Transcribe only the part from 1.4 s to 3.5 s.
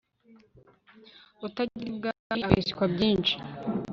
utagera ibwami abeshywa byinshi